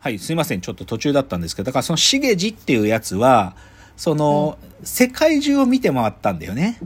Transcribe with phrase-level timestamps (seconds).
[0.00, 0.62] はい、すいません。
[0.62, 3.54] ちょっと途中だったんですけど、だからそのしげじっていうやつは、
[3.98, 6.80] その、世界中を見て回ったんだよね。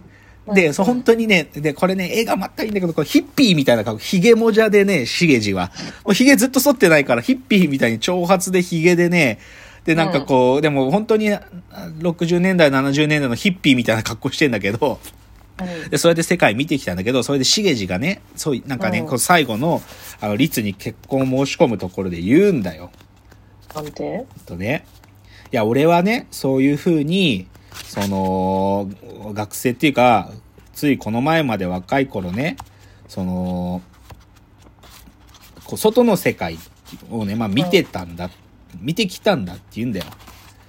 [0.53, 5.71] で、そう本当にね、で、これね、映画まったいいんだけど、これヒッピーみたいな顔、ヒゲもじゃでね、しげじは。
[6.05, 9.39] もうヒゲずっと剃ってないから、ヒッピーみたいに長髪でヒゲでね、
[9.85, 14.99] で、なんかこう、でも本当に60年代、70年代のヒッピーみたいな格好してんだけど、
[15.89, 19.83] で、それで世界見てきたんだけど、それでしげじがね、そういう、なんかね、うんこう最後の、
[20.21, 22.91] あの、律に結婚を申し込むところで言うんだよ。
[23.75, 24.87] なんてとね。
[25.53, 27.47] いや、俺はね、そういうふうに、
[27.87, 28.89] その、
[29.35, 30.31] 学生っていうか、
[30.73, 32.57] ついこの前まで若い頃ね、
[33.09, 33.83] その、
[35.65, 36.59] こう外の世界
[37.11, 38.31] をね、まあ見てたんだ、
[38.81, 40.07] 見てきたんだって言うんだよ。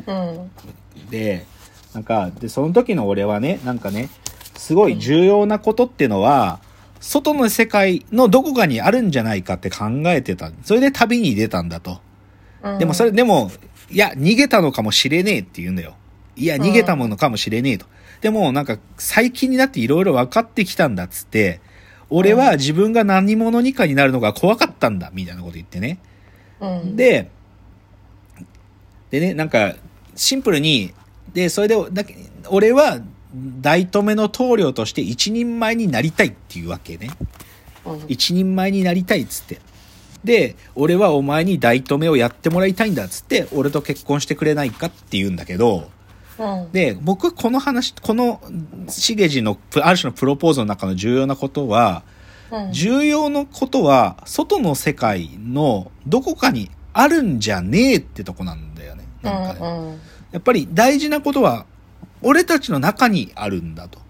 [0.08, 1.10] うん。
[1.10, 1.46] で、
[1.94, 4.10] なんか、で、その時の俺はね、なんかね、
[4.56, 6.60] すごい重要なことっていうのは、
[7.00, 10.52] 外の世界のどこかにあるんじゃないかって考えてた。
[10.64, 12.00] それで旅に出たんだと。
[12.66, 13.52] うんでもそれ、でも、
[13.92, 15.96] いや、逃げたのかもしれねえって言うんだよ。
[16.36, 17.86] いや、逃げたものかもしれねえと。
[18.22, 21.62] でも、なんか、最近になっていろいろ分かってきたんだっつって、
[22.10, 26.00] 俺は自分が何者にかになるのが怖かったんだ、みたいなこと言ってね。
[26.60, 27.30] うん、で、
[29.12, 29.76] でね、なんか、
[30.16, 30.94] シンプルに、
[31.34, 32.16] で、それで、だけ
[32.50, 33.00] 俺は、
[33.62, 37.10] 大止めの棟梁として一人前になりたいっていうわけね。
[37.86, 39.60] うん、一人前になりたいっつって。
[40.26, 45.90] で、俺はお前に大止めをやってもらいたいんだっつって、俺と結婚してくれないかって言うんだけど、
[46.38, 48.42] うん、で、僕この話、この、
[48.90, 52.04] しげじの、ある種のプロポーズの中の重要なことは、
[52.52, 59.06] うん、重要なことは、外の世界のどこかにあるんじゃねえってとこなんだよね。
[59.22, 59.60] なんかね。
[59.60, 60.00] うん、
[60.32, 61.66] やっぱり大事なことは、
[62.22, 64.00] 俺たちの中にあるんだと。
[64.00, 64.06] うん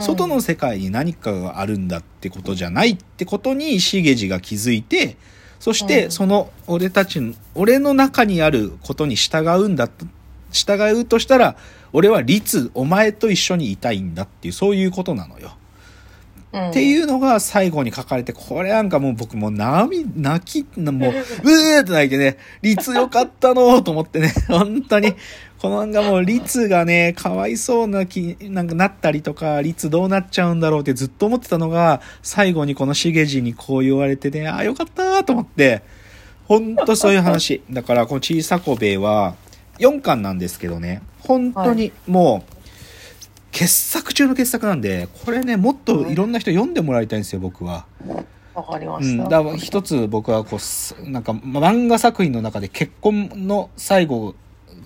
[0.00, 5.16] 外の世界に何かがあるんだってことじゃないってことにしげじが気づいて、
[5.60, 10.06] そしてうんその俺たちの、俺の中にあることに従うんだと、
[10.50, 11.56] 従うとしたら、
[11.92, 15.56] 俺は律、お前と一緒にいたいんだっていう、そういうことなのよ。
[16.52, 25.14] っていうのが最後に書かれて、これなんかもう僕もう涙、泣き、もう、うーって泣いてね、律よかったのと思ってね、 本当に、
[25.60, 35.82] このなんかもう律がね、かわいそうな気、なんかなったりとか、律どうなっちゃうんだろうってずっと思ってたのが、最後にこのしげじにこう言われてね、ああよかったと思って、
[36.48, 37.62] 本当そういう話。
[37.70, 39.36] だからこの小さこべは、
[39.78, 42.49] 4巻なんですけどね、本当にもう、
[43.60, 47.84] 傑作中の傑作なんで、これね、もっといろんな人読んでもらいたいんですよ、僕は。
[48.54, 49.04] わかりまうん。
[49.04, 49.24] した。
[49.28, 54.34] だから一つ僕はこうす、なんか漫画作品の中で結婚の最後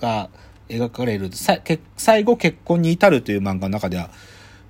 [0.01, 0.29] が
[0.67, 4.09] 描かれる、さけ最後結婚に至るという漫画の中では、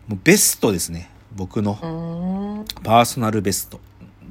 [0.07, 1.09] もうベストですね。
[1.35, 1.73] 僕の。
[2.83, 3.79] パーソナルベスト。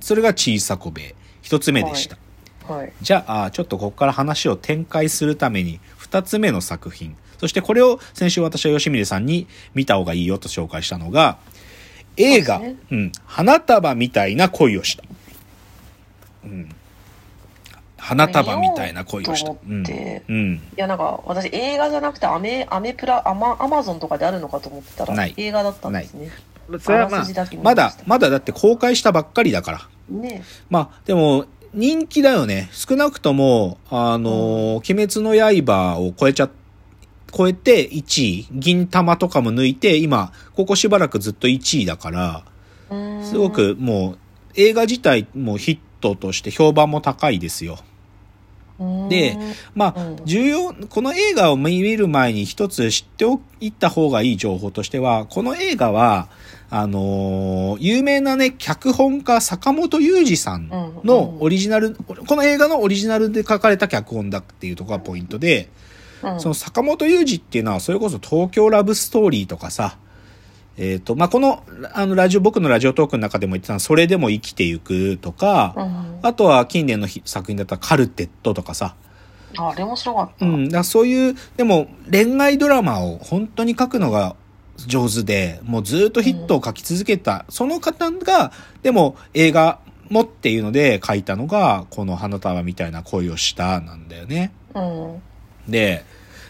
[0.01, 1.15] それが小さこべえ。
[1.43, 2.17] 一つ目でした。
[2.73, 2.93] はい。
[3.03, 7.17] じゃあ、ちょっとここから話を展開するために、二つ目の作品。
[7.39, 11.39] そしてこれを先週私は吉峰さんに見た方がいいよと紹介したのが、
[12.17, 15.05] 映画、そうねうん、花束みたいな恋をした。
[16.45, 16.69] うん。
[18.05, 19.53] 花束みたいな恋をした。
[19.53, 19.85] うん。
[20.29, 20.55] うん。
[20.57, 26.31] いや、なんか、私、映画じゃなくて、アメ、アメプラ、アマ、アマゾンとかであるのかと思ってたら、ない映画だったんですね。
[26.81, 27.25] それはまあ
[27.63, 29.89] まだ、まだだって公開したばっかりだから。
[30.09, 32.69] ねまあ、でも、人気だよね。
[32.73, 35.35] 少なくとも、あのー鬼滅の
[35.65, 36.51] 刃を超えちゃ、
[37.37, 42.45] 超えて1位、銀玉とかも抜いて、今、ここしばらくずっと1位だから、
[43.23, 44.19] すごくもう、
[44.57, 47.79] 映画自体もヒットとして評判も高いですよ。
[49.09, 49.39] で
[49.77, 56.29] まあうん、重要、この映画を見る前に一つ知っておいた方がいい情報としては、この映画は、
[56.71, 60.69] あのー有名なね、脚本家坂本雄二さん
[61.05, 65.69] のオリジナル、この映画のオリジナルで書かれた脚本だっていうところがポイントで、
[66.23, 69.99] うんその坂本雄二っていうのは、それこそ東京ラブストーリーとかさ、
[70.77, 78.97] えっ、と、まあ、この、あの、ラジオ、僕のラジオトークの中でも言ってたそれでも生きてゆくとか、うんあとは近年のひ作品だったらカルテットとかさ、
[79.59, 80.47] ああれ面白かった。
[80.47, 84.35] うん、だそういう、でも恋愛ドラマを本当に書くのが
[84.87, 88.53] 上手で、もうずっとヒットを書き続けた、その方が、
[88.83, 94.53] でも映画もっていうので書いたのが、この花束みたいな恋をしたなんだよね。
[94.75, 95.23] うん。
[95.69, 96.05] で、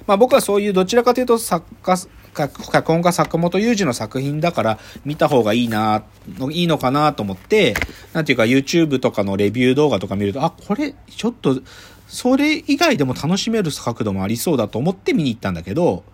[0.06, 1.96] まあ僕はそういうどちらかというと作家、
[2.34, 6.04] 脚脚本家坂本雄二の作品だから見た方がいいな、
[6.38, 7.74] のいいのかなと思って、
[8.12, 11.60] なんていうか YouTube とかのレビュー動画とか見ると、あ、これちょっと、
[12.08, 16.04] それ以外でも楽しめる角度もありそうだと思って見に行ったんだけど、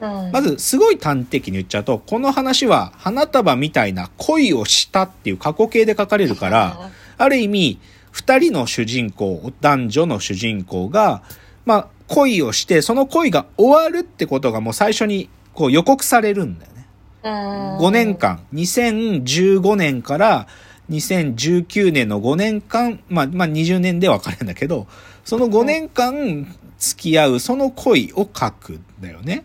[0.00, 0.30] うん。
[0.32, 7.78] まずすごい端的に言っちゃうと、この話は花束みたいな恋をしたっていう過去形で書かれるから、ある意味、
[8.10, 11.22] 二人の主人公、男女の主人公が、
[11.64, 16.86] まあ、恋をして、その恋が終わるってことがもう最初にこう予告されるんだよね。
[17.22, 18.14] 5 5年。
[18.14, 20.46] 間、2015年から
[20.90, 24.86] 2019年の5年間、まあ、まあ20年で分かれるんだけど、
[25.24, 29.44] その5年間付き合う、その恋を書くんだよね。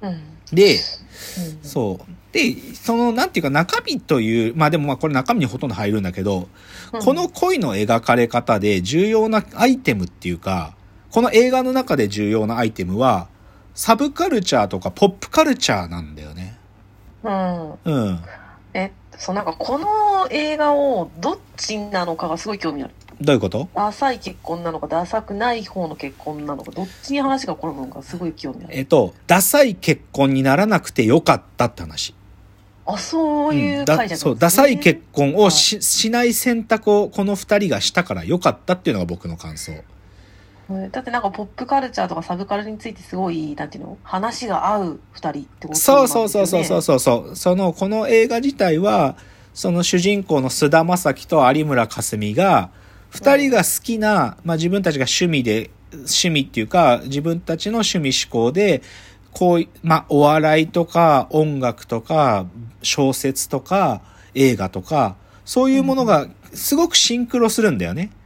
[0.00, 0.20] うん。
[0.52, 0.80] で、うん
[1.62, 2.12] そう。
[2.32, 6.46] で、その、なんていうか中身という、まあでもまあこれ中身にほとんど入るんだけど、うん
[7.00, 10.74] この恋の描かれ方で重要なアイテムっていうか、
[11.10, 13.28] この映画の中で重要なアイテムは、
[13.74, 16.56] サブカルチャーとかポップカルチャーなんだよね。
[17.22, 17.72] うん。
[17.84, 18.20] うん。
[18.74, 22.94] え、そう、なんかこの映画をどっちなのかがすごい興味ある。
[23.20, 23.68] どういうこと？
[23.74, 28.76] ダサい結婚なのか、ダサくない方の結婚なのか、どっちに話が転ぶのかすごい興味ある。
[28.76, 32.14] えっと、ダサい結婚にならなくてよかったって話。
[32.84, 39.72] あ、そういううんだ解釈そう、ダサい結婚をはいししない選択をこの二人がしたからよかったっていうのが僕の感想。
[40.68, 43.98] だってなんかポップカルチャーとかサブカルについてすごい、なんていうの？
[44.02, 46.82] 話が合う二人ってことそうそうそうそうそう。
[46.82, 47.36] そうそう。
[47.36, 49.16] その、この映画自体は、
[49.54, 52.70] その主人公の菅田将暉と有村架純が、
[53.10, 58.82] 二人が好きな、まあ自分たちが趣味で、趣味っていうか、自分たちの趣味思考で、
[59.30, 62.46] こう、まあお笑いとか音楽とか
[62.82, 64.02] 小説とか
[64.34, 65.14] 映画とか、
[65.44, 68.10] そういうものがすごくシンクロするんだよね。
[68.10, 68.25] うん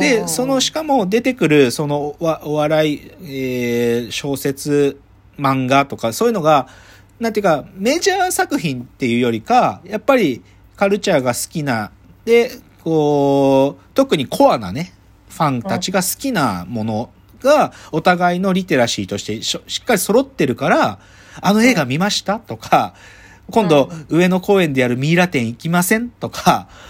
[0.00, 5.00] で、その、しかも出てくる、そのわお笑い、えー小説、
[5.38, 6.68] 漫画とか、そういうのが、
[7.18, 10.42] なんていうか、メジャー作品っていうよりか、やっぱり
[10.76, 11.92] カルチャーが好きな、
[12.24, 12.50] で、
[12.82, 14.94] こう、特にコアなね、
[15.28, 17.10] ファンたちが好きなもの
[17.42, 20.98] が、お互いのリテラシーとしてしっかり揃ってるから、
[21.40, 22.94] あの映画見ましたとか、
[23.50, 26.89] 今度、上野公園でやるミイラ店行きませんとか、うん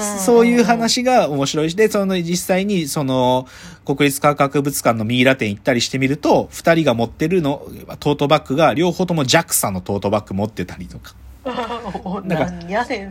[0.00, 3.46] そういう話が面白いし、で、その実際にその
[3.84, 7.66] 国立科学博物館のミイラ店行ったりしてみると、二人が持ってるの、
[7.98, 11.14] トートバッグが両方とも JAXA のトートバッグ持ってたりとか。
[12.24, 12.38] なん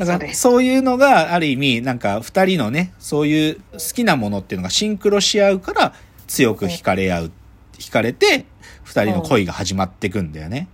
[0.06, 5.94] からそういうのがある意味、なんか二人のね、そういう好きなものっていうのがシンクロし合うから
[6.27, 7.31] 強く惹かれ合う、
[7.80, 8.45] 惹かれて、
[8.83, 10.68] 二人の恋が始まっていくんだよね。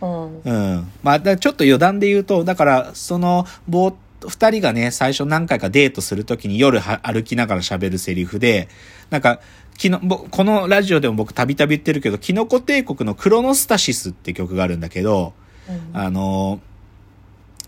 [0.00, 0.40] うん。
[0.40, 0.92] うん。
[1.02, 3.98] まあ、ちょっと余談で言うと、だから、その、ぼーっと、
[4.28, 8.68] 二人がね、最初何回かデートするときに夜は歩きながら喋るセリフで、
[9.10, 9.40] なんか、
[9.78, 15.32] 昨日、ぼこのラジオでも僕たびたび言ってるけど、キノコ帝国のクロノスタシスって曲があるんだけど、
[15.68, 16.60] うんあの、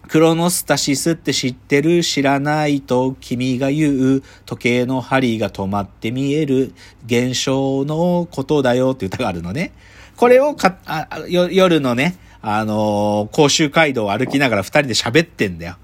[0.09, 6.75] クロノスタシスって知ってる知らないと君が言う時計の針が止まって見える
[7.06, 9.73] 現象のことだよって歌があるのね。
[10.17, 15.77] これをか、あ夜のね、あのー甲州街道を歩きながら二人で喋ってんだよ。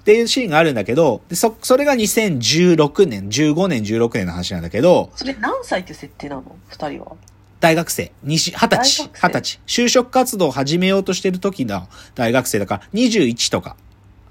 [0.00, 6.44] っていうシーンがあるんだけど、でそ、それが2016年、15年、16年の話なんだけど、それ何歳って設定なの？
[6.68, 7.12] 二人は。
[7.60, 9.60] 大学生、二十二十歳、二十歳。
[9.66, 13.76] 就職活動を始めようとしてる時の大学生だから、21とか。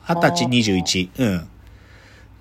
[0.07, 1.09] 二十歳、あー21。
[1.19, 1.47] うん。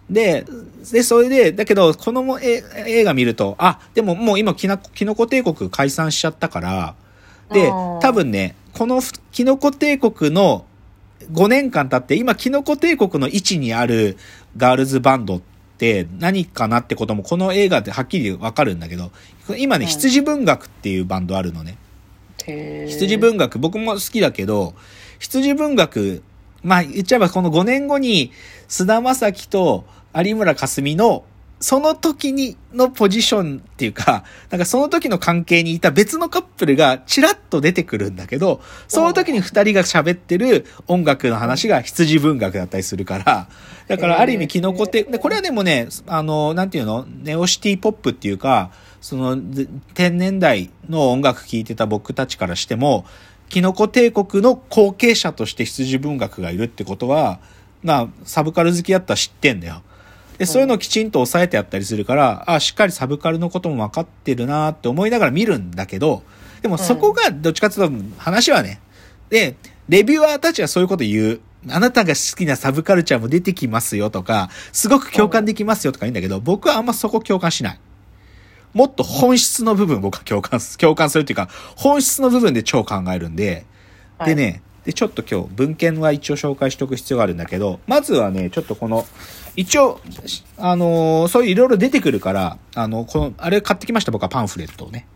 [0.09, 0.47] で、
[0.91, 6.95] で、それで、だけど、このもえ映画見ると、あ、でももう今、キノコキノコ帝国解散しちゃったから、
[7.53, 7.71] で
[8.01, 10.65] 多分ね、このふキノコ帝国の
[11.33, 14.17] 5年間経って、今、キノコ帝国の位置にある
[14.57, 15.41] ガールズバンドっ
[15.79, 19.11] て何かなってこともこの映画ではっきりわかるんだけど、
[19.59, 21.77] 今ね、うん羊文学っていうバンドあるのね。
[22.47, 24.75] 羊文学、僕も好きだけど、
[25.19, 26.23] 羊文学、
[26.63, 28.33] まあ言っちゃえばこの5年後に、
[28.69, 31.25] 菅田将暉と有村架純の、
[31.61, 43.49] その時にのポジションっていうか、なんかその時の関係にいた別のカップルがチラッと出てくるんだけど、その時に二人が喋ってる音楽の話が羊文学だったりするから、
[43.89, 47.05] だからある意味キノコって、でこれはでもね、あの、なんていうの？
[47.07, 53.05] ネオシティポップっていうか、その、で天然代の音楽聴いてた僕たちからしても、
[53.49, 57.41] キノコ帝国の後継者として羊文学がいるってことは、
[57.83, 59.83] まあ、サブカル好きだったら知ってんだよ。
[60.39, 66.23] で、そういうのをきちんと抑えてやったりするから、あしっかりサブカルのことも分かってるなって思いながら見るんだけど、
[66.63, 68.81] でもそこがどっちかっていうと話はね、
[69.31, 69.57] で、
[69.89, 71.41] レビュアーたちはそういうこと言う。
[71.69, 77.81] あなたが好きなサブカルチャーも出てきますよとか、すごく共感できますよとか言うんだけど、僕はあんまそこ共感しない。
[78.75, 83.67] もっと本質の部分僕は共感す、共感するっていうか、本質の部分で超考えるんで、
[84.25, 89.07] でね、で、ちょっと今日文献は一応紹介しておく必要があるんだけど、まずはね、ちょっとこの、
[89.55, 90.01] 一応、
[90.57, 95.07] あのーそういういろいろ出てくるから、あの、この、あれ買ってきました僕はパンフレットをね。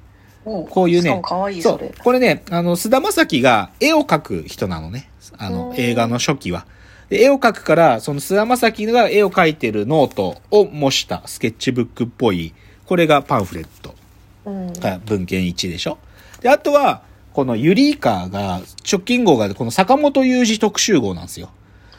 [0.45, 1.95] おこういうねしかも可愛いそそうれ。。
[2.05, 5.09] これね、あの、菅田将暉が絵を描く人なのね。
[5.38, 6.67] あのう、ん映画の初期は。
[7.09, 12.52] で、絵を描くから、その菅田将暉が絵を描いてるノートを模したスケッチブックっぽい、
[12.85, 13.95] これがパンフレット
[14.45, 14.73] うん。
[14.75, 15.97] が文献1でしょ。
[16.43, 18.61] で、あとは、このユリーカーが、
[18.91, 21.51] 直近号がこの坂本雄二特集号なんですよ。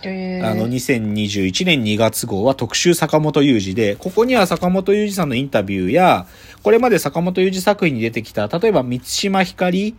[0.03, 6.27] へーあの、2021年2月号は特集坂本雄二で、ここには坂本雄二さんのインタビューや、
[6.61, 9.95] これまで坂本雄二作品に出てきた、例えば三島ひかり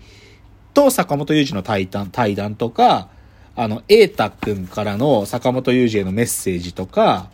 [0.73, 3.09] と坂本雄二の対談、対談とか、
[3.57, 7.31] あの、瑛太くんからの坂本雄二へのメッセージとか、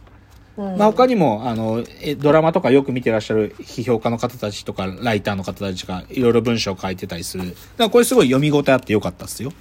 [0.61, 7.45] うんまあ、他にも、あの、えドラマとかよく見てらっしゃる批評家の方たちとか、ライターの方たちがいろいろ文章を書いてたりする。
[7.45, 9.53] だからこれすごい読み応えあってよかったですよ。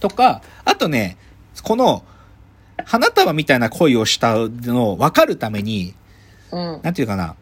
[0.00, 1.16] とか、あとね、
[1.62, 2.04] この、
[2.84, 5.94] 花束みたいな恋をしたのを分かるために、
[6.52, 6.80] うん。
[6.82, 7.34] なんていうかな、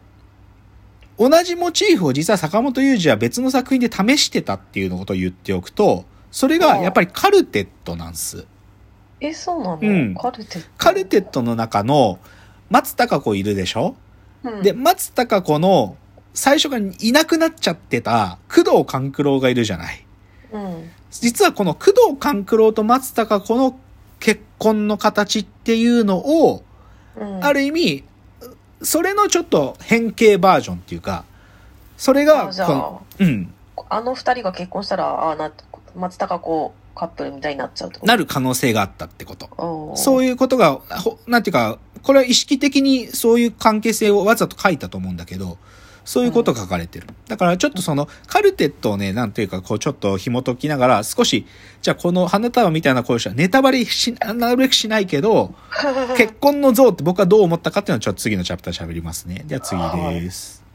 [1.19, 8.45] 同じモチーフを実は坂本雄二は別の作品で試してたっていうのことを言っておくと、それがやっぱりカルテットなんです。
[9.19, 10.69] え、そうなの、うんカルテット。
[10.77, 12.19] カルテットの中の
[12.69, 13.95] 松たか子いるでしょ？
[14.43, 15.97] うんで、松たか子の
[16.33, 20.05] 最初がいなくなっちゃってた工藤官九郎がいるじゃない。
[20.51, 20.91] うん。
[21.09, 23.79] 実はこの工藤官九郎と松たか子の
[24.19, 26.63] 結婚の形っていうのを、
[27.15, 27.43] うん。
[27.43, 28.03] ある意味、
[28.81, 31.25] それのちょっと変形バージョンっていうか、
[31.97, 32.51] それが
[33.19, 33.53] うん、
[33.89, 35.51] あの二人が結婚したら、ああ、な、
[35.95, 38.07] 松たか子カップルみたいになっちゃうってこと？
[38.07, 39.95] なる可能性があったってこと。
[39.95, 45.57] そういうことが、ほなんていうか、これは意識的にそういう関係性をわざと書いたと思うんだけど、
[46.07, 47.07] そういうことが書かれてる。
[47.27, 51.45] だからちょっとそのカルテットをね、なんていうか、こうちょっと紐解きながら、少し、
[51.81, 55.53] じゃあこの花束みたいな声をしたらネタバレし、なるべくしないけど、
[56.15, 59.43] 結婚の像って僕はどう思ったかっていうのはちょっと次のチャプター喋りますね。
[59.45, 60.66] では次です。